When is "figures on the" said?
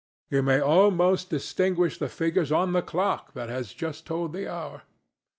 2.09-2.81